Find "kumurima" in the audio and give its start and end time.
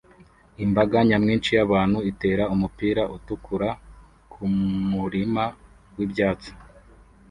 4.31-5.43